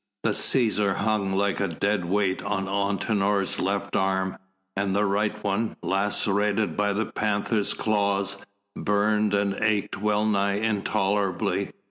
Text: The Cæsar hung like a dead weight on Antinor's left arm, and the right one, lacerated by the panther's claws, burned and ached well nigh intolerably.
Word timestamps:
The 0.23 0.31
Cæsar 0.31 0.95
hung 0.95 1.33
like 1.33 1.59
a 1.59 1.67
dead 1.67 2.05
weight 2.05 2.41
on 2.41 2.65
Antinor's 2.67 3.59
left 3.59 3.95
arm, 3.95 4.35
and 4.75 4.95
the 4.95 5.05
right 5.05 5.43
one, 5.43 5.75
lacerated 5.83 6.75
by 6.75 6.91
the 6.93 7.05
panther's 7.05 7.75
claws, 7.75 8.37
burned 8.75 9.35
and 9.35 9.53
ached 9.61 10.01
well 10.01 10.25
nigh 10.25 10.55
intolerably. 10.55 11.69